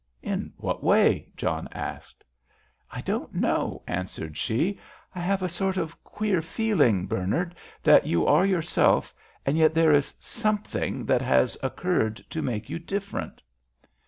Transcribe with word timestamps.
"In 0.23 0.51
what 0.57 0.83
way?" 0.83 1.29
John 1.37 1.69
asked. 1.73 2.23
"I 2.89 3.01
don't 3.01 3.35
know," 3.35 3.83
answered 3.85 4.35
she. 4.35 4.79
"I 5.13 5.19
have 5.19 5.43
a 5.43 5.47
sort 5.47 5.77
of 5.77 6.03
queer 6.03 6.41
feeling, 6.41 7.05
Bernard, 7.05 7.53
that 7.83 8.07
you 8.07 8.25
are 8.25 8.43
yourself, 8.43 9.13
and 9.45 9.59
yet 9.59 9.75
there 9.75 9.91
is 9.93 10.15
something 10.19 11.05
that 11.05 11.21
has 11.21 11.55
occurred 11.61 12.15
to 12.31 12.41
make 12.41 12.67
you 12.67 12.79
different." 12.79 13.43